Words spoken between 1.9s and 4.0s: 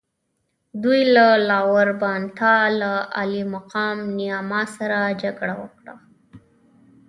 بانتا له عالي مقام